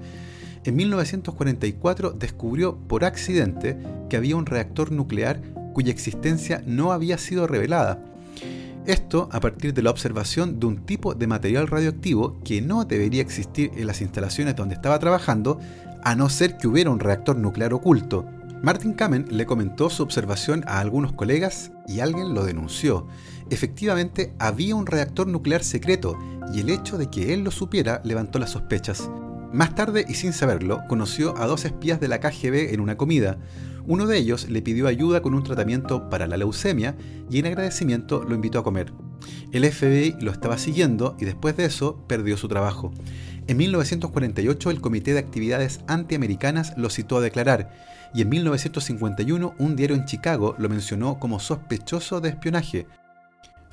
en 0.66 0.76
1944 0.76 2.12
descubrió 2.12 2.76
por 2.76 3.04
accidente 3.04 3.78
que 4.08 4.16
había 4.16 4.36
un 4.36 4.46
reactor 4.46 4.92
nuclear 4.92 5.40
cuya 5.72 5.92
existencia 5.92 6.62
no 6.66 6.92
había 6.92 7.18
sido 7.18 7.46
revelada. 7.46 8.02
Esto 8.86 9.28
a 9.32 9.40
partir 9.40 9.74
de 9.74 9.82
la 9.82 9.90
observación 9.90 10.60
de 10.60 10.66
un 10.66 10.86
tipo 10.86 11.14
de 11.14 11.26
material 11.26 11.66
radioactivo 11.66 12.38
que 12.44 12.62
no 12.62 12.84
debería 12.84 13.20
existir 13.20 13.72
en 13.76 13.86
las 13.86 14.00
instalaciones 14.00 14.54
donde 14.54 14.76
estaba 14.76 14.98
trabajando, 14.98 15.58
a 16.04 16.14
no 16.14 16.28
ser 16.28 16.56
que 16.56 16.68
hubiera 16.68 16.90
un 16.90 17.00
reactor 17.00 17.36
nuclear 17.36 17.74
oculto. 17.74 18.24
Martin 18.62 18.94
Kamen 18.94 19.26
le 19.30 19.44
comentó 19.44 19.90
su 19.90 20.02
observación 20.02 20.64
a 20.66 20.78
algunos 20.78 21.12
colegas 21.12 21.72
y 21.88 22.00
alguien 22.00 22.32
lo 22.32 22.44
denunció. 22.44 23.06
Efectivamente, 23.50 24.32
había 24.38 24.76
un 24.76 24.86
reactor 24.86 25.26
nuclear 25.26 25.64
secreto 25.64 26.16
y 26.54 26.60
el 26.60 26.70
hecho 26.70 26.96
de 26.96 27.10
que 27.10 27.34
él 27.34 27.42
lo 27.42 27.50
supiera 27.50 28.00
levantó 28.04 28.38
las 28.38 28.50
sospechas. 28.50 29.10
Más 29.52 29.74
tarde 29.74 30.04
y 30.08 30.14
sin 30.14 30.32
saberlo, 30.32 30.82
conoció 30.88 31.36
a 31.38 31.46
dos 31.46 31.64
espías 31.64 32.00
de 32.00 32.08
la 32.08 32.20
KGB 32.20 32.74
en 32.74 32.80
una 32.80 32.96
comida. 32.96 33.38
Uno 33.86 34.06
de 34.06 34.18
ellos 34.18 34.48
le 34.50 34.62
pidió 34.62 34.88
ayuda 34.88 35.22
con 35.22 35.34
un 35.34 35.44
tratamiento 35.44 36.10
para 36.10 36.26
la 36.26 36.36
leucemia 36.36 36.96
y 37.30 37.38
en 37.38 37.46
agradecimiento 37.46 38.24
lo 38.24 38.34
invitó 38.34 38.58
a 38.58 38.64
comer. 38.64 38.92
El 39.52 39.64
FBI 39.70 40.16
lo 40.20 40.32
estaba 40.32 40.58
siguiendo 40.58 41.16
y 41.20 41.24
después 41.24 41.56
de 41.56 41.66
eso 41.66 42.04
perdió 42.08 42.36
su 42.36 42.48
trabajo. 42.48 42.92
En 43.46 43.56
1948 43.56 44.70
el 44.70 44.80
Comité 44.80 45.12
de 45.12 45.20
Actividades 45.20 45.80
Antiamericanas 45.86 46.74
lo 46.76 46.90
citó 46.90 47.18
a 47.18 47.20
declarar 47.20 47.70
y 48.12 48.22
en 48.22 48.28
1951 48.28 49.54
un 49.58 49.76
diario 49.76 49.94
en 49.94 50.04
Chicago 50.04 50.56
lo 50.58 50.68
mencionó 50.68 51.20
como 51.20 51.38
sospechoso 51.38 52.20
de 52.20 52.30
espionaje. 52.30 52.86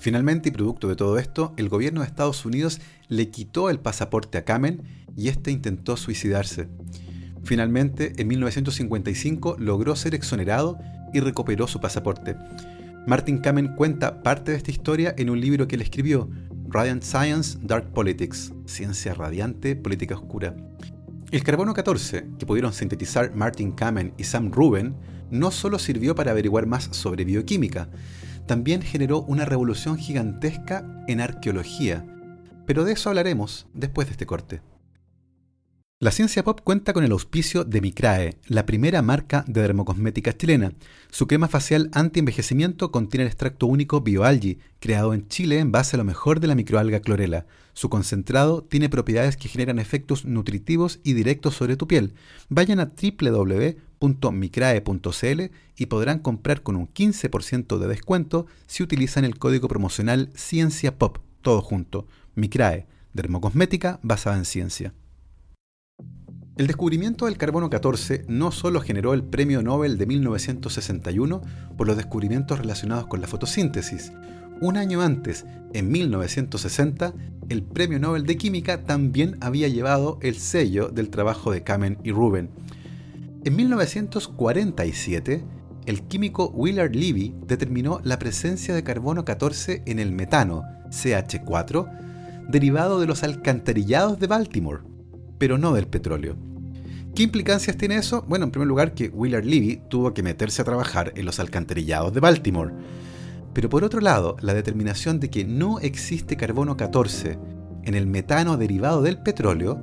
Finalmente, 0.04 0.50
y 0.50 0.52
producto 0.52 0.90
de 0.90 0.98
todo 0.98 1.18
esto, 1.18 1.54
el 1.56 1.70
gobierno 1.70 2.02
de 2.02 2.08
Estados 2.08 2.46
Unidos 2.46 2.82
le 3.08 3.30
quitó 3.30 3.70
el 3.70 3.80
pasaporte 3.80 4.38
a 4.38 4.44
Kamen 4.44 4.82
y 5.16 5.30
este 5.30 5.50
intentó 5.50 5.96
suicidarse. 5.96 6.68
Finalmente, 7.46 8.12
en 8.18 8.28
1955 8.28 9.56
logró 9.60 9.96
ser 9.96 10.14
exonerado 10.14 10.78
y 11.14 11.22
recuperó 11.22 11.68
su 11.68 11.80
pasaporte. 11.80 12.36
Martin 13.08 13.38
Kamen 13.38 13.76
cuenta 13.78 14.22
parte 14.24 14.52
de 14.52 14.58
esta 14.58 14.72
historia 14.72 15.16
en 15.18 15.30
un 15.30 15.40
libro 15.40 15.70
que 15.70 15.76
él 15.76 15.82
escribió, 15.82 16.30
Radiant 16.68 17.04
Science, 17.04 17.58
Dark 17.62 17.94
Politics, 17.94 18.52
Ciencia 18.66 19.14
Radiante, 19.14 19.78
Política 19.78 20.16
Oscura. 20.16 20.54
El 21.32 21.44
carbono 21.46 21.74
14, 21.74 22.26
que 22.38 22.46
pudieron 22.46 22.74
sintetizar 22.74 23.34
Martin 23.34 23.72
Kamen 23.72 24.14
y 24.18 24.26
Sam 24.26 24.52
Rubin, 24.52 24.96
no 25.32 25.50
solo 25.50 25.80
sirvió 25.80 26.14
para 26.14 26.32
averiguar 26.32 26.66
más 26.66 26.90
sobre 26.92 27.24
bioquímica, 27.24 27.88
también 28.46 28.82
generó 28.82 29.22
una 29.22 29.46
revolución 29.46 29.98
gigantesca 29.98 30.86
en 31.08 31.22
arqueología. 31.22 32.06
Pero 32.66 32.84
de 32.84 32.94
eso 32.94 33.10
hablaremos 33.10 33.68
después 33.74 34.08
de 34.08 34.12
este 34.12 34.26
corte. 34.26 34.62
La 36.04 36.12
ciencia 36.12 36.44
pop 36.44 36.60
cuenta 36.62 36.92
con 36.92 37.06
el 37.06 37.14
auspicio 37.14 37.64
de 37.64 37.80
Micrae, 37.80 38.36
la 38.48 38.66
primera 38.66 39.02
marca 39.02 39.46
de 39.48 39.62
dermocosmética 39.62 40.36
chilena. 40.36 40.74
Su 41.10 41.28
crema 41.28 41.48
facial 41.48 41.90
anti-envejecimiento 41.94 42.92
contiene 42.92 43.24
el 43.24 43.30
extracto 43.30 43.68
único 43.68 44.02
BioAlgi, 44.02 44.60
creado 44.82 45.14
en 45.14 45.30
Chile 45.30 45.60
en 45.60 45.72
base 45.72 45.96
a 45.96 46.00
lo 46.00 46.04
mejor 46.04 46.42
de 46.42 46.48
la 46.48 46.56
microalga 46.56 47.00
clorela. 47.00 47.46
Su 47.72 47.90
concentrado 47.90 48.66
tiene 48.66 48.90
propiedades 48.90 49.38
que 49.38 49.48
generan 49.48 49.80
efectos 49.80 50.26
nutritivos 50.26 51.00
y 51.06 51.14
directos 51.14 51.56
sobre 51.56 51.78
tu 51.78 51.88
piel. 51.88 52.16
Vayan 52.50 52.82
a 52.82 52.92
www.micrae.cl 53.02 55.42
y 55.78 55.86
podrán 55.86 56.20
comprar 56.20 56.64
con 56.64 56.76
un 56.76 56.90
15% 56.90 57.78
de 57.78 57.88
descuento 57.88 58.46
si 58.68 58.84
utilizan 58.84 59.24
el 59.24 59.40
código 59.40 59.70
promocional 59.70 60.32
Ciencia 60.36 60.98
Pop, 60.98 61.20
todo 61.42 61.62
junto. 61.62 62.10
Micrae, 62.36 62.88
dermocosmética 63.14 64.02
basada 64.04 64.36
en 64.36 64.44
ciencia. 64.44 64.94
El 66.56 66.68
descubrimiento 66.68 67.26
del 67.26 67.38
carbono 67.38 67.72
14 67.72 68.26
no 68.28 68.52
solo 68.52 68.80
generó 68.80 69.16
el 69.16 69.24
Premio 69.24 69.64
Nobel 69.64 69.98
de 69.98 70.06
1961 70.06 71.42
por 71.76 71.88
los 71.88 71.98
descubrimientos 71.98 72.60
relacionados 72.60 73.08
con 73.08 73.22
la 73.22 73.28
fotosíntesis, 73.28 74.12
un 74.62 74.78
año 74.78 75.02
antes, 75.02 75.46
en 75.74 75.92
1960, 75.92 77.16
el 77.50 77.64
Premio 77.64 77.98
Nobel 77.98 78.28
de 78.28 78.38
Química 78.38 78.84
también 78.84 79.36
había 79.42 79.68
llevado 79.68 80.20
el 80.22 80.36
sello 80.36 80.90
del 80.90 81.10
trabajo 81.10 81.52
de 81.52 81.64
Kamen 81.64 81.98
y 82.04 82.12
Rubin. 82.12 82.52
En 83.44 83.56
1947, 83.56 85.44
el 85.88 86.04
químico 86.04 86.52
Willard 86.54 86.94
Levy 86.94 87.34
determinó 87.48 88.00
la 88.04 88.20
presencia 88.20 88.76
de 88.76 88.84
carbono 88.84 89.26
14 89.26 89.82
en 89.88 89.98
el 89.98 90.12
metano, 90.12 90.62
CH4, 90.90 92.48
derivado 92.48 93.00
de 93.00 93.08
los 93.08 93.24
alcantarillados 93.24 94.20
de 94.20 94.28
Baltimore 94.28 94.93
pero 95.44 95.58
no 95.58 95.74
del 95.74 95.88
petróleo. 95.88 96.38
¿Qué 97.14 97.24
implicancias 97.24 97.76
tiene 97.76 97.98
eso? 97.98 98.24
Bueno, 98.30 98.46
en 98.46 98.52
primer 98.52 98.66
lugar 98.66 98.94
que 98.94 99.10
Willard 99.10 99.44
Levy 99.44 99.82
tuvo 99.90 100.14
que 100.14 100.24
meterse 100.24 100.62
a 100.62 100.64
trabajar 100.64 101.12
en 101.18 101.26
los 101.26 101.38
alcantarillados 101.38 102.14
de 102.14 102.22
Baltimore. 102.22 102.74
Pero 103.54 103.68
por 103.68 103.84
otro 103.84 104.00
lado, 104.00 104.38
la 104.40 104.54
determinación 104.54 105.20
de 105.20 105.30
que 105.30 105.44
no 105.44 105.82
existe 105.82 106.38
carbono 106.38 106.78
14 106.78 107.38
en 107.84 107.94
el 107.94 108.08
metano 108.08 108.56
derivado 108.56 109.02
del 109.02 109.18
petróleo 109.18 109.82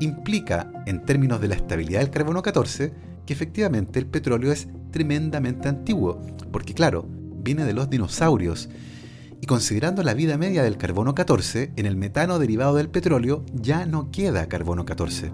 implica, 0.00 0.72
en 0.86 1.04
términos 1.04 1.38
de 1.42 1.48
la 1.48 1.56
estabilidad 1.56 2.00
del 2.00 2.08
carbono 2.08 2.40
14, 2.40 2.94
que 3.26 3.32
efectivamente 3.34 3.98
el 3.98 4.06
petróleo 4.06 4.52
es 4.52 4.68
tremendamente 4.90 5.68
antiguo, 5.68 6.22
porque 6.50 6.72
claro, 6.72 7.06
viene 7.42 7.66
de 7.66 7.74
los 7.74 7.90
dinosaurios 7.90 8.70
y 9.40 9.46
considerando 9.46 10.02
la 10.02 10.14
vida 10.14 10.38
media 10.38 10.62
del 10.62 10.76
carbono 10.76 11.14
14, 11.14 11.72
en 11.76 11.86
el 11.86 11.96
metano 11.96 12.38
derivado 12.38 12.76
del 12.76 12.88
petróleo 12.88 13.44
ya 13.52 13.86
no 13.86 14.10
queda 14.10 14.48
carbono 14.48 14.84
14. 14.84 15.32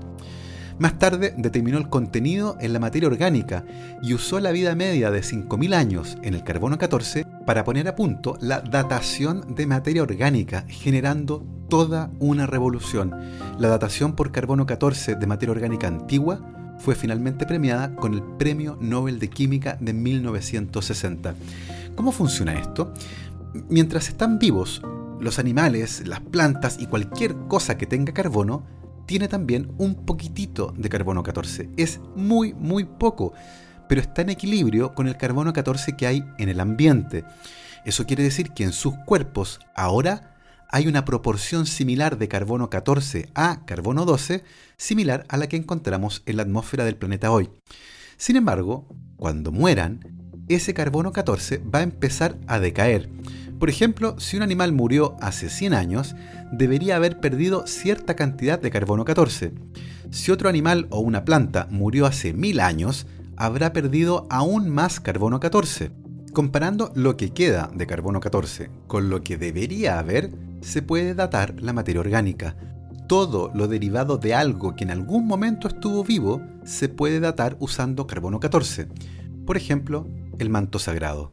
Más 0.81 0.99
tarde 0.99 1.35
determinó 1.37 1.77
el 1.77 1.91
contenido 1.91 2.57
en 2.59 2.73
la 2.73 2.79
materia 2.79 3.09
orgánica 3.09 3.67
y 4.03 4.15
usó 4.15 4.41
la 4.41 4.51
vida 4.51 4.75
media 4.75 5.11
de 5.11 5.21
5.000 5.21 5.75
años 5.75 6.17
en 6.23 6.33
el 6.33 6.43
carbono 6.43 6.79
14 6.79 7.27
para 7.45 7.65
poner 7.65 7.87
a 7.87 7.97
punto 7.97 8.39
la 8.41 8.61
datación 8.61 9.55
de 9.55 9.67
materia 9.67 10.03
orgánica, 10.03 10.65
generando 10.69 11.45
toda 11.69 12.11
una 12.19 12.47
revolución. 12.47 13.15
La 13.59 13.69
datación 13.69 14.17
por 14.17 14.33
carbono 14.33 14.65
14 14.65 15.17
de 15.17 15.27
materia 15.27 15.53
orgánica 15.53 15.87
antigua 15.87 16.41
fue 16.79 16.95
finalmente 16.95 17.45
premiada 17.45 17.95
con 17.95 18.15
el 18.15 18.23
Premio 18.23 18.79
Nobel 18.81 19.19
de 19.19 19.29
Química 19.29 19.77
de 19.81 19.93
1960. 19.93 21.35
¿Cómo 21.95 22.11
funciona 22.11 22.55
esto? 22.55 22.95
Mientras 23.69 24.09
están 24.09 24.39
vivos, 24.39 24.83
los 25.21 25.39
animales, 25.39 26.07
las 26.07 26.21
plantas 26.21 26.79
y 26.81 26.87
cualquier 26.87 27.37
cosa 27.49 27.77
que 27.77 27.87
tenga 27.87 28.13
carbono 28.13 28.65
tiene 29.07 29.29
también 29.29 29.73
un 29.79 30.07
poquitito 30.07 30.73
de 30.77 30.89
carbono 30.89 31.23
14. 31.23 31.71
Es 31.77 32.01
muy, 32.15 32.55
muy 32.55 32.85
poco, 32.85 33.33
pero 33.89 34.01
está 34.01 34.23
en 34.23 34.31
equilibrio 34.31 34.95
con 34.95 35.09
el 35.09 35.17
carbono 35.17 35.53
14 35.53 35.97
que 35.97 36.07
hay 36.07 36.25
en 36.39 36.49
el 36.49 36.61
ambiente. 36.61 37.25
Eso 37.85 38.07
quiere 38.07 38.23
decir 38.23 38.51
que 38.51 38.65
en 38.65 38.73
sus 38.73 38.95
cuerpos 39.07 39.59
ahora 39.75 40.37
hay 40.71 40.87
una 40.87 41.05
proporción 41.05 41.67
similar 41.67 42.19
de 42.19 42.29
carbono 42.29 42.71
14 42.71 43.31
a 43.35 43.65
carbono 43.67 44.05
12, 44.05 44.45
similar 44.77 45.25
a 45.29 45.37
la 45.37 45.49
que 45.49 45.57
encontramos 45.57 46.23
en 46.27 46.37
la 46.37 46.45
atmósfera 46.45 46.85
del 46.85 46.97
planeta 46.97 47.33
hoy. 47.33 47.51
Sin 48.17 48.37
embargo, 48.37 48.87
cuando 49.17 49.51
mueran, 49.51 50.20
ese 50.55 50.75
carbono 50.75 51.13
14 51.13 51.59
va 51.59 51.81
a 51.81 51.83
empezar 51.83 52.37
a 52.47 52.59
decaer. 52.59 53.09
Por 53.59 53.69
ejemplo, 53.69 54.19
si 54.19 54.37
un 54.37 54.43
animal 54.43 54.73
murió 54.73 55.17
hace 55.21 55.51
100 55.51 55.75
años, 55.75 56.17
debería 56.51 56.97
haber 56.97 57.21
perdido 57.21 57.67
cierta 57.67 58.17
cantidad 58.17 58.59
de 58.59 58.71
carbono 58.71 59.05
14. 59.05 59.53
Si 60.11 60.31
otro 60.31 60.49
animal 60.49 60.87
o 60.91 61.01
una 61.01 61.25
planta 61.25 61.69
murió 61.71 62.07
hace 62.07 62.33
1000 62.33 62.61
años, 62.61 63.07
habrá 63.37 63.73
perdido 63.73 64.27
aún 64.31 64.71
más 64.71 64.99
carbono 64.99 65.41
14. 65.41 65.93
Comparando 66.33 66.91
lo 66.95 67.17
que 67.17 67.31
queda 67.31 67.71
de 67.75 67.87
carbono 67.87 68.21
14 68.21 68.71
con 68.87 69.11
lo 69.11 69.23
que 69.23 69.37
debería 69.37 69.99
haber, 69.99 70.31
se 70.61 70.81
puede 70.81 71.15
datar 71.15 71.55
la 71.61 71.73
materia 71.73 72.01
orgánica. 72.01 72.57
Todo 73.09 73.51
lo 73.55 73.67
derivado 73.67 74.17
de 74.17 74.35
algo 74.35 74.75
que 74.75 74.85
en 74.85 74.91
algún 74.91 75.27
momento 75.27 75.69
estuvo 75.69 76.05
vivo 76.05 76.41
se 76.65 76.89
puede 76.89 77.21
datar 77.21 77.57
usando 77.61 78.07
carbono 78.07 78.41
14. 78.41 78.89
Por 79.45 79.57
ejemplo, 79.57 80.07
el 80.41 80.51
manto 80.51 80.79
sagrado. 80.79 81.33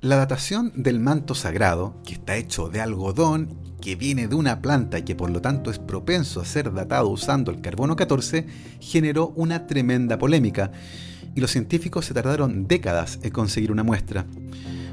La 0.00 0.16
datación 0.16 0.72
del 0.74 0.98
manto 0.98 1.34
sagrado, 1.34 1.94
que 2.04 2.14
está 2.14 2.36
hecho 2.36 2.68
de 2.68 2.80
algodón, 2.80 3.56
que 3.80 3.94
viene 3.94 4.26
de 4.26 4.34
una 4.34 4.60
planta 4.60 4.98
y 4.98 5.02
que 5.02 5.14
por 5.14 5.30
lo 5.30 5.40
tanto 5.40 5.70
es 5.70 5.78
propenso 5.78 6.40
a 6.40 6.44
ser 6.44 6.72
datado 6.72 7.08
usando 7.08 7.50
el 7.50 7.60
carbono 7.60 7.96
14, 7.96 8.46
generó 8.80 9.28
una 9.36 9.66
tremenda 9.66 10.18
polémica 10.18 10.72
y 11.34 11.40
los 11.40 11.50
científicos 11.50 12.06
se 12.06 12.14
tardaron 12.14 12.66
décadas 12.66 13.20
en 13.22 13.30
conseguir 13.30 13.70
una 13.70 13.84
muestra. 13.84 14.26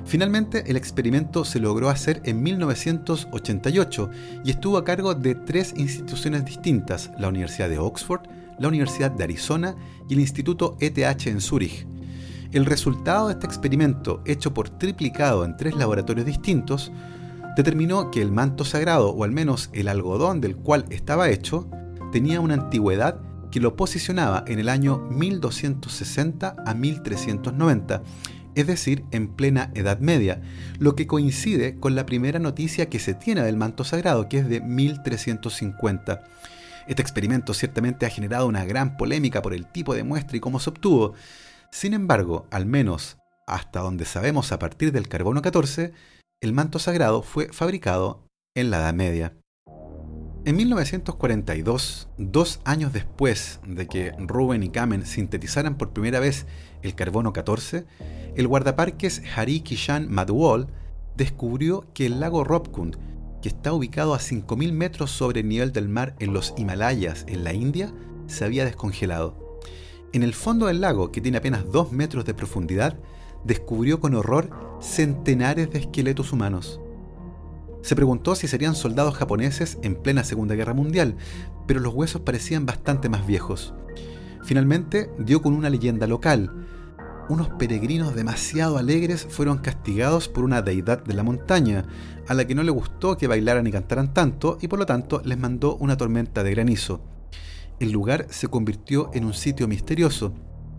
Finalmente, 0.10 0.64
el 0.66 0.76
experimento 0.76 1.46
se 1.46 1.60
logró 1.60 1.88
hacer 1.88 2.20
en 2.26 2.42
1988 2.42 4.10
y 4.44 4.50
estuvo 4.50 4.80
a 4.80 4.84
cargo 4.84 5.14
de 5.14 5.36
tres 5.36 5.76
instituciones 5.78 6.44
distintas, 6.46 7.12
la 7.20 7.28
Universidad 7.28 7.70
de 7.70 7.78
Oxford, 7.78 8.22
la 8.58 8.70
Universidad 8.70 9.12
de 9.12 9.24
Arizona 9.24 9.76
y 10.10 10.16
el 10.16 10.22
Instituto 10.22 10.78
ETH 10.80 11.28
en 11.28 11.40
Zúrich. 11.40 11.86
El 12.52 12.66
resultado 12.66 13.28
de 13.28 13.34
este 13.34 13.46
experimento, 13.46 14.24
hecho 14.26 14.52
por 14.52 14.72
triplicado 14.72 15.46
en 15.46 15.56
tres 15.56 15.76
laboratorios 15.76 16.26
distintos, 16.26 16.92
determinó 17.56 18.10
que 18.10 18.24
el 18.24 18.32
manto 18.32 18.66
sagrado, 18.66 19.12
o 19.12 19.24
al 19.24 19.32
menos 19.32 19.70
el 19.74 19.88
algodón 19.88 20.42
del 20.42 20.56
cual 20.56 20.86
estaba 20.90 21.30
hecho, 21.30 21.70
tenía 22.12 22.42
una 22.42 22.56
antigüedad 22.56 23.22
que 23.52 23.60
lo 23.60 23.76
posicionaba 23.76 24.44
en 24.48 24.58
el 24.58 24.70
año 24.70 24.98
1260 25.12 26.56
a 26.66 26.74
1390, 26.74 28.02
es 28.60 28.68
decir, 28.68 29.06
en 29.12 29.28
plena 29.28 29.72
Edad 29.74 30.00
Media, 30.00 30.42
lo 30.80 30.96
que 30.96 31.08
coincide 31.08 31.80
con 31.80 31.96
la 31.96 32.06
primera 32.06 32.40
noticia 32.40 32.90
que 32.90 33.00
se 33.00 33.14
tiene 33.14 33.42
del 33.44 33.58
manto 33.58 33.84
sagrado, 33.84 34.28
que 34.30 34.40
es 34.40 34.50
de 34.50 34.62
1350. 34.62 36.24
Este 36.88 37.02
experimento 37.02 37.54
ciertamente 37.54 38.06
ha 38.06 38.10
generado 38.10 38.48
una 38.48 38.66
gran 38.66 38.98
polémica 38.98 39.42
por 39.42 39.54
el 39.54 39.66
tipo 39.66 39.94
de 39.94 40.04
muestra 40.04 40.38
y 40.38 40.40
cómo 40.40 40.60
se 40.60 40.72
obtuvo, 40.72 41.14
sin 41.72 41.94
embargo, 41.94 42.48
al 42.52 42.66
menos 42.66 43.18
hasta 43.46 43.80
donde 43.80 44.06
sabemos 44.06 44.52
a 44.52 44.60
partir 44.60 44.92
del 44.92 45.08
carbono 45.08 45.42
14, 45.42 45.94
el 46.42 46.54
manto 46.54 46.80
sagrado 46.80 47.22
fue 47.22 47.50
fabricado 47.52 48.26
en 48.56 48.70
la 48.70 48.78
Edad 48.78 48.94
Media. 48.94 49.34
En 50.46 50.56
1942, 50.56 52.08
dos 52.18 52.62
años 52.64 52.94
después 52.94 53.60
de 53.68 53.88
que 53.88 54.14
Ruben 54.18 54.64
y 54.64 54.70
Kamen 54.70 55.06
sintetizaran 55.06 55.78
por 55.78 55.92
primera 55.92 56.22
vez 56.22 56.46
el 56.82 56.96
carbono 56.96 57.34
14, 57.34 57.86
el 58.36 58.48
guardaparques 58.48 59.22
Hari 59.36 59.60
Kishan 59.60 60.10
Madhuol 60.10 60.68
descubrió 61.18 61.86
que 61.94 62.06
el 62.06 62.22
lago 62.22 62.46
Ropkund, 62.46 62.96
que 63.42 63.50
está 63.50 63.74
ubicado 63.74 64.14
a 64.14 64.20
5.000 64.20 64.72
metros 64.72 65.12
sobre 65.12 65.42
el 65.42 65.50
nivel 65.50 65.74
del 65.74 65.90
mar 65.90 66.16
en 66.20 66.32
los 66.32 66.54
Himalayas, 66.58 67.26
en 67.28 67.44
la 67.44 67.54
India, 67.54 67.94
se 68.28 68.46
había 68.46 68.64
descongelado. 68.64 69.60
En 70.14 70.24
el 70.24 70.34
fondo 70.34 70.68
del 70.68 70.80
lago, 70.80 71.12
que 71.12 71.20
tiene 71.20 71.40
apenas 71.40 71.70
2 71.70 71.92
metros 71.92 72.24
de 72.24 72.34
profundidad, 72.34 72.98
descubrió 73.44 74.00
con 74.00 74.16
horror 74.16 74.50
centenares 74.80 75.70
de 75.70 75.80
esqueletos 75.80 76.32
humanos. 76.32 76.80
Se 77.82 77.96
preguntó 77.96 78.36
si 78.36 78.48
serían 78.48 78.76
soldados 78.76 79.16
japoneses 79.16 79.78
en 79.84 79.96
plena 79.96 80.24
Segunda 80.24 80.56
Guerra 80.56 80.74
Mundial, 80.74 81.16
pero 81.66 81.80
los 81.80 81.94
huesos 81.94 82.22
parecían 82.22 82.66
bastante 82.66 83.10
más 83.10 83.26
viejos. 83.26 83.74
Finalmente 84.44 85.10
dio 85.18 85.42
con 85.42 85.54
una 85.54 85.70
leyenda 85.70 86.06
local. 86.06 86.52
Unos 87.30 87.50
peregrinos 87.50 88.16
demasiado 88.16 88.78
alegres 88.78 89.28
fueron 89.30 89.60
castigados 89.60 90.28
por 90.28 90.44
una 90.44 90.62
deidad 90.62 91.04
de 91.04 91.14
la 91.14 91.24
montaña, 91.24 91.86
a 92.28 92.34
la 92.34 92.46
que 92.46 92.56
no 92.56 92.64
le 92.64 92.72
gustó 92.72 93.18
que 93.18 93.28
bailaran 93.28 93.68
y 93.68 93.72
cantaran 93.72 94.14
tanto 94.14 94.58
y 94.62 94.68
por 94.68 94.80
lo 94.80 94.86
tanto 94.86 95.22
les 95.24 95.38
mandó 95.38 95.76
una 95.78 95.96
tormenta 95.96 96.44
de 96.44 96.52
granizo. 96.52 97.02
El 97.80 97.92
lugar 97.92 98.28
se 98.30 98.48
convirtió 98.48 99.10
en 99.14 99.24
un 99.24 99.34
sitio 99.34 99.68
misterioso. 99.68 100.34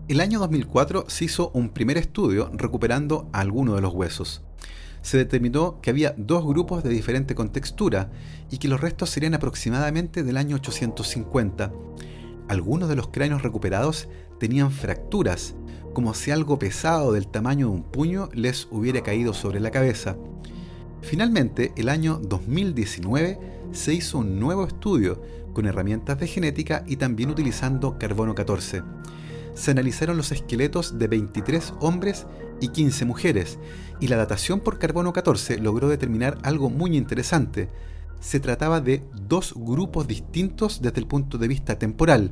El 0.07 0.19
año 0.19 0.39
2004 0.39 1.05
se 1.07 1.25
hizo 1.25 1.49
un 1.53 1.69
primer 1.69 1.97
estudio 1.97 2.51
recuperando 2.53 3.29
algunos 3.31 3.75
de 3.75 3.81
los 3.81 3.93
huesos 3.93 4.43
se 5.01 5.17
determinó 5.17 5.81
que 5.81 5.89
había 5.89 6.13
dos 6.17 6.45
grupos 6.45 6.83
de 6.83 6.89
diferente 6.89 7.35
contextura 7.35 8.11
y 8.49 8.57
que 8.57 8.67
los 8.67 8.81
restos 8.81 9.09
serían 9.09 9.33
aproximadamente 9.33 10.23
del 10.23 10.37
año 10.37 10.57
850. 10.57 11.71
Algunos 12.47 12.89
de 12.89 12.95
los 12.95 13.07
cráneos 13.07 13.41
recuperados 13.41 14.07
tenían 14.39 14.71
fracturas, 14.71 15.55
como 15.93 16.13
si 16.13 16.31
algo 16.31 16.59
pesado 16.59 17.13
del 17.13 17.27
tamaño 17.27 17.67
de 17.67 17.73
un 17.73 17.83
puño 17.83 18.29
les 18.33 18.67
hubiera 18.71 19.01
caído 19.01 19.33
sobre 19.33 19.59
la 19.59 19.71
cabeza. 19.71 20.17
Finalmente, 21.01 21.73
el 21.75 21.89
año 21.89 22.19
2019 22.21 23.39
se 23.71 23.93
hizo 23.93 24.19
un 24.19 24.39
nuevo 24.39 24.65
estudio 24.65 25.21
con 25.53 25.65
herramientas 25.65 26.19
de 26.19 26.27
genética 26.27 26.83
y 26.87 26.97
también 26.97 27.29
utilizando 27.29 27.97
carbono 27.97 28.35
14 28.35 28.83
se 29.53 29.71
analizaron 29.71 30.17
los 30.17 30.31
esqueletos 30.31 30.97
de 30.97 31.07
23 31.07 31.73
hombres 31.79 32.25
y 32.59 32.69
15 32.69 33.05
mujeres, 33.05 33.59
y 33.99 34.07
la 34.07 34.17
datación 34.17 34.59
por 34.59 34.79
carbono 34.79 35.13
14 35.13 35.59
logró 35.59 35.89
determinar 35.89 36.37
algo 36.43 36.69
muy 36.69 36.95
interesante. 36.97 37.69
Se 38.19 38.39
trataba 38.39 38.81
de 38.81 39.03
dos 39.27 39.53
grupos 39.55 40.07
distintos 40.07 40.81
desde 40.81 40.99
el 40.99 41.07
punto 41.07 41.37
de 41.37 41.47
vista 41.47 41.77
temporal. 41.77 42.31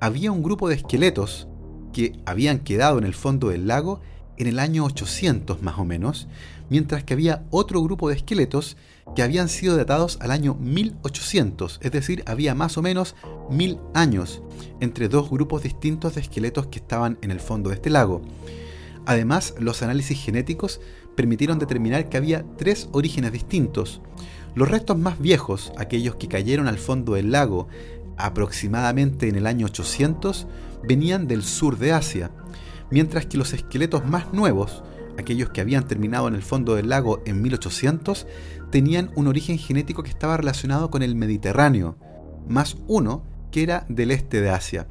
Había 0.00 0.32
un 0.32 0.42
grupo 0.42 0.68
de 0.68 0.74
esqueletos 0.76 1.48
que 1.92 2.20
habían 2.26 2.60
quedado 2.60 2.98
en 2.98 3.04
el 3.04 3.14
fondo 3.14 3.48
del 3.50 3.66
lago 3.66 4.00
en 4.36 4.46
el 4.46 4.58
año 4.58 4.84
800 4.84 5.62
más 5.62 5.78
o 5.78 5.84
menos, 5.84 6.28
mientras 6.70 7.04
que 7.04 7.14
había 7.14 7.44
otro 7.50 7.82
grupo 7.82 8.08
de 8.08 8.16
esqueletos 8.16 8.76
que 9.14 9.22
habían 9.22 9.48
sido 9.48 9.76
datados 9.76 10.18
al 10.20 10.30
año 10.30 10.54
1800, 10.54 11.80
es 11.82 11.92
decir, 11.92 12.22
había 12.26 12.54
más 12.54 12.78
o 12.78 12.82
menos 12.82 13.14
mil 13.50 13.78
años 13.94 14.42
entre 14.80 15.08
dos 15.08 15.28
grupos 15.30 15.62
distintos 15.62 16.14
de 16.14 16.22
esqueletos 16.22 16.66
que 16.66 16.78
estaban 16.78 17.18
en 17.22 17.30
el 17.30 17.40
fondo 17.40 17.70
de 17.70 17.76
este 17.76 17.90
lago. 17.90 18.22
Además, 19.04 19.54
los 19.58 19.82
análisis 19.82 20.22
genéticos 20.22 20.80
permitieron 21.16 21.58
determinar 21.58 22.08
que 22.08 22.16
había 22.16 22.44
tres 22.56 22.88
orígenes 22.92 23.32
distintos. 23.32 24.00
Los 24.54 24.70
restos 24.70 24.98
más 24.98 25.18
viejos, 25.18 25.72
aquellos 25.76 26.16
que 26.16 26.28
cayeron 26.28 26.68
al 26.68 26.78
fondo 26.78 27.14
del 27.14 27.32
lago 27.32 27.68
aproximadamente 28.16 29.28
en 29.28 29.36
el 29.36 29.46
año 29.46 29.66
800, 29.66 30.46
venían 30.84 31.26
del 31.26 31.42
sur 31.42 31.78
de 31.78 31.92
Asia, 31.92 32.30
mientras 32.92 33.26
que 33.26 33.38
los 33.38 33.54
esqueletos 33.54 34.06
más 34.06 34.32
nuevos, 34.32 34.84
aquellos 35.18 35.48
que 35.48 35.62
habían 35.62 35.88
terminado 35.88 36.28
en 36.28 36.34
el 36.34 36.42
fondo 36.42 36.76
del 36.76 36.90
lago 36.90 37.22
en 37.24 37.40
1800, 37.42 38.26
tenían 38.70 39.10
un 39.16 39.26
origen 39.26 39.58
genético 39.58 40.02
que 40.02 40.10
estaba 40.10 40.36
relacionado 40.36 40.90
con 40.90 41.02
el 41.02 41.16
Mediterráneo, 41.16 41.96
más 42.46 42.76
uno 42.86 43.24
que 43.50 43.62
era 43.62 43.86
del 43.88 44.10
este 44.10 44.40
de 44.40 44.50
Asia. 44.50 44.86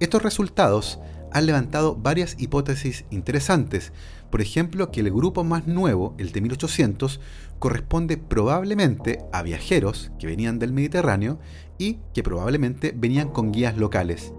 Estos 0.00 0.22
resultados 0.22 0.98
han 1.32 1.46
levantado 1.46 1.94
varias 1.94 2.34
hipótesis 2.38 3.04
interesantes, 3.10 3.92
por 4.30 4.40
ejemplo 4.40 4.90
que 4.90 5.00
el 5.00 5.10
grupo 5.10 5.44
más 5.44 5.68
nuevo, 5.68 6.14
el 6.18 6.32
de 6.32 6.40
1800, 6.40 7.20
corresponde 7.60 8.16
probablemente 8.16 9.20
a 9.32 9.42
viajeros 9.42 10.10
que 10.18 10.26
venían 10.26 10.58
del 10.58 10.72
Mediterráneo 10.72 11.38
y 11.78 11.98
que 12.12 12.24
probablemente 12.24 12.92
venían 12.96 13.28
con 13.28 13.52
guías 13.52 13.76
locales. 13.76 14.32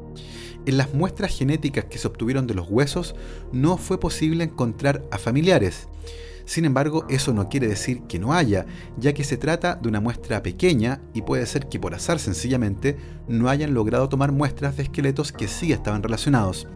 En 0.68 0.76
las 0.76 0.94
muestras 0.94 1.34
genéticas 1.34 1.86
que 1.86 1.98
se 1.98 2.10
obtuvieron 2.10 2.46
de 2.46 2.54
los 2.54 2.70
huesos 2.70 3.16
no 3.54 3.78
fue 3.78 4.02
posible 4.02 4.44
encontrar 4.44 5.02
a 5.12 5.18
familiares. 5.18 5.88
Sin 6.44 6.66
embargo, 6.66 7.06
eso 7.10 7.34
no 7.34 7.48
quiere 7.48 7.70
decir 7.70 8.02
que 8.02 8.20
no 8.20 8.34
haya, 8.34 8.66
ya 8.98 9.14
que 9.14 9.24
se 9.24 9.38
trata 9.38 9.76
de 9.76 9.88
una 9.88 10.02
muestra 10.02 10.44
pequeña 10.44 11.00
y 11.14 11.22
puede 11.22 11.46
ser 11.46 11.70
que 11.70 11.80
por 11.80 11.96
azar 11.96 12.20
sencillamente 12.20 12.98
no 13.30 13.48
hayan 13.48 13.74
logrado 13.74 14.10
tomar 14.10 14.34
muestras 14.34 14.76
de 14.76 14.84
esqueletos 14.84 15.32
que 15.32 15.48
sí 15.48 15.72
estaban 15.72 16.04
relacionados. 16.04 16.68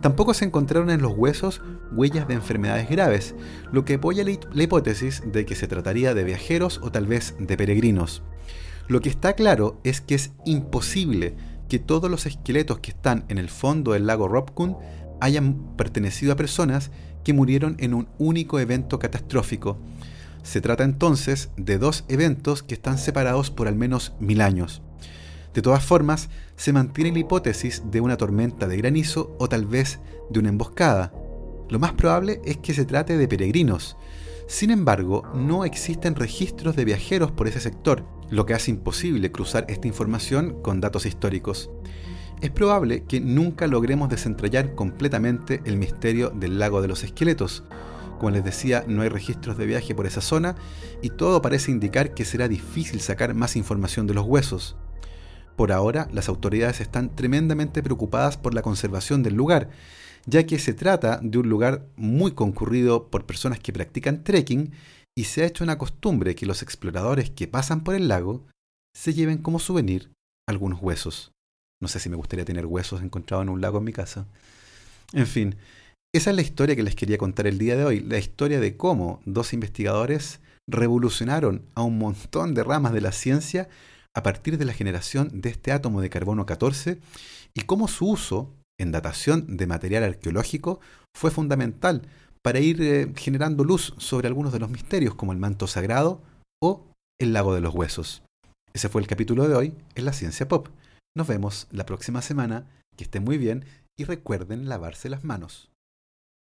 Tampoco 0.00 0.34
se 0.34 0.46
encontraron 0.46 0.90
en 0.90 1.00
los 1.00 1.12
huesos 1.16 1.62
huellas 1.92 2.26
de 2.26 2.34
enfermedades 2.34 2.90
graves, 2.90 3.36
lo 3.70 3.84
que 3.84 3.94
apoya 3.94 4.24
la 4.24 4.62
hipótesis 4.62 5.22
de 5.24 5.46
que 5.46 5.54
se 5.54 5.68
trataría 5.68 6.14
de 6.14 6.24
viajeros 6.24 6.80
o 6.82 6.90
tal 6.90 7.06
vez 7.06 7.36
de 7.38 7.56
peregrinos. 7.56 8.24
Lo 8.88 9.00
que 9.00 9.08
está 9.08 9.34
claro 9.34 9.80
es 9.84 10.00
que 10.00 10.16
es 10.16 10.32
imposible 10.44 11.36
que 11.70 11.78
todos 11.78 12.10
los 12.10 12.26
esqueletos 12.26 12.80
que 12.80 12.90
están 12.90 13.24
en 13.28 13.38
el 13.38 13.48
fondo 13.48 13.92
del 13.92 14.06
lago 14.06 14.26
Ropkun 14.26 14.76
hayan 15.20 15.76
pertenecido 15.76 16.32
a 16.32 16.36
personas 16.36 16.90
que 17.22 17.32
murieron 17.32 17.76
en 17.78 17.94
un 17.94 18.08
único 18.18 18.58
evento 18.58 18.98
catastrófico. 18.98 19.78
Se 20.42 20.60
trata 20.60 20.82
entonces 20.82 21.50
de 21.56 21.78
dos 21.78 22.04
eventos 22.08 22.64
que 22.64 22.74
están 22.74 22.98
separados 22.98 23.52
por 23.52 23.68
al 23.68 23.76
menos 23.76 24.14
mil 24.18 24.40
años. 24.40 24.82
De 25.54 25.62
todas 25.62 25.84
formas, 25.84 26.28
se 26.56 26.72
mantiene 26.72 27.12
la 27.12 27.20
hipótesis 27.20 27.82
de 27.86 28.00
una 28.00 28.16
tormenta 28.16 28.66
de 28.66 28.76
granizo 28.76 29.36
o 29.38 29.48
tal 29.48 29.64
vez 29.64 30.00
de 30.28 30.40
una 30.40 30.48
emboscada. 30.48 31.12
Lo 31.68 31.78
más 31.78 31.92
probable 31.92 32.40
es 32.44 32.56
que 32.56 32.74
se 32.74 32.84
trate 32.84 33.16
de 33.16 33.28
peregrinos. 33.28 33.96
Sin 34.50 34.72
embargo, 34.72 35.22
no 35.32 35.64
existen 35.64 36.16
registros 36.16 36.74
de 36.74 36.84
viajeros 36.84 37.30
por 37.30 37.46
ese 37.46 37.60
sector, 37.60 38.04
lo 38.30 38.46
que 38.46 38.54
hace 38.54 38.72
imposible 38.72 39.30
cruzar 39.30 39.64
esta 39.68 39.86
información 39.86 40.60
con 40.60 40.80
datos 40.80 41.06
históricos. 41.06 41.70
Es 42.40 42.50
probable 42.50 43.04
que 43.04 43.20
nunca 43.20 43.68
logremos 43.68 44.08
desentrañar 44.08 44.74
completamente 44.74 45.62
el 45.66 45.76
misterio 45.76 46.30
del 46.30 46.58
lago 46.58 46.82
de 46.82 46.88
los 46.88 47.04
esqueletos. 47.04 47.62
Como 48.18 48.32
les 48.32 48.42
decía, 48.42 48.82
no 48.88 49.02
hay 49.02 49.08
registros 49.08 49.56
de 49.56 49.66
viaje 49.66 49.94
por 49.94 50.08
esa 50.08 50.20
zona 50.20 50.56
y 51.00 51.10
todo 51.10 51.40
parece 51.40 51.70
indicar 51.70 52.12
que 52.12 52.24
será 52.24 52.48
difícil 52.48 53.00
sacar 53.00 53.34
más 53.34 53.54
información 53.54 54.08
de 54.08 54.14
los 54.14 54.26
huesos. 54.26 54.76
Por 55.54 55.70
ahora, 55.70 56.08
las 56.10 56.28
autoridades 56.28 56.80
están 56.80 57.14
tremendamente 57.14 57.84
preocupadas 57.84 58.36
por 58.36 58.52
la 58.52 58.62
conservación 58.62 59.22
del 59.22 59.34
lugar, 59.34 59.70
ya 60.26 60.46
que 60.46 60.58
se 60.58 60.74
trata 60.74 61.20
de 61.22 61.38
un 61.38 61.48
lugar 61.48 61.86
muy 61.96 62.32
concurrido 62.32 63.08
por 63.08 63.26
personas 63.26 63.60
que 63.60 63.72
practican 63.72 64.24
trekking 64.24 64.72
y 65.16 65.24
se 65.24 65.42
ha 65.42 65.46
hecho 65.46 65.64
una 65.64 65.78
costumbre 65.78 66.34
que 66.34 66.46
los 66.46 66.62
exploradores 66.62 67.30
que 67.30 67.48
pasan 67.48 67.82
por 67.82 67.94
el 67.94 68.08
lago 68.08 68.46
se 68.94 69.14
lleven 69.14 69.38
como 69.38 69.58
souvenir 69.58 70.10
algunos 70.48 70.80
huesos. 70.80 71.32
No 71.80 71.88
sé 71.88 72.00
si 72.00 72.08
me 72.08 72.16
gustaría 72.16 72.44
tener 72.44 72.66
huesos 72.66 73.02
encontrados 73.02 73.44
en 73.44 73.50
un 73.50 73.60
lago 73.60 73.78
en 73.78 73.84
mi 73.84 73.92
casa. 73.92 74.26
En 75.12 75.26
fin, 75.26 75.56
esa 76.12 76.30
es 76.30 76.36
la 76.36 76.42
historia 76.42 76.76
que 76.76 76.82
les 76.82 76.94
quería 76.94 77.18
contar 77.18 77.46
el 77.46 77.58
día 77.58 77.76
de 77.76 77.84
hoy, 77.84 78.00
la 78.00 78.18
historia 78.18 78.60
de 78.60 78.76
cómo 78.76 79.20
dos 79.24 79.52
investigadores 79.52 80.40
revolucionaron 80.66 81.64
a 81.74 81.82
un 81.82 81.98
montón 81.98 82.54
de 82.54 82.64
ramas 82.64 82.92
de 82.92 83.00
la 83.00 83.12
ciencia 83.12 83.68
a 84.14 84.22
partir 84.22 84.58
de 84.58 84.64
la 84.64 84.72
generación 84.72 85.40
de 85.40 85.50
este 85.50 85.72
átomo 85.72 86.00
de 86.00 86.10
carbono 86.10 86.46
14 86.46 87.00
y 87.54 87.60
cómo 87.62 87.88
su 87.88 88.08
uso 88.08 88.52
en 88.80 88.92
datación 88.92 89.56
de 89.56 89.66
material 89.66 90.04
arqueológico 90.04 90.80
fue 91.16 91.30
fundamental 91.30 92.02
para 92.42 92.60
ir 92.60 92.80
eh, 92.80 93.12
generando 93.16 93.64
luz 93.64 93.94
sobre 93.98 94.26
algunos 94.26 94.52
de 94.52 94.58
los 94.58 94.70
misterios 94.70 95.14
como 95.14 95.32
el 95.32 95.38
manto 95.38 95.66
sagrado 95.66 96.22
o 96.62 96.86
el 97.20 97.32
lago 97.32 97.54
de 97.54 97.60
los 97.60 97.74
huesos. 97.74 98.22
Ese 98.72 98.88
fue 98.88 99.02
el 99.02 99.06
capítulo 99.06 99.48
de 99.48 99.54
hoy 99.54 99.74
en 99.94 100.04
la 100.04 100.12
ciencia 100.12 100.48
pop. 100.48 100.68
Nos 101.16 101.26
vemos 101.26 101.66
la 101.70 101.84
próxima 101.84 102.22
semana, 102.22 102.66
que 102.96 103.04
estén 103.04 103.24
muy 103.24 103.36
bien 103.36 103.64
y 103.98 104.04
recuerden 104.04 104.68
lavarse 104.68 105.10
las 105.10 105.24
manos. 105.24 105.69